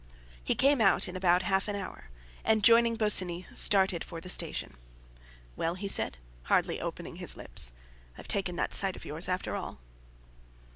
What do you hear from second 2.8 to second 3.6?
Bosinney,